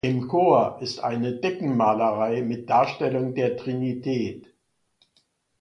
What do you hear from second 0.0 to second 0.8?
Im Chor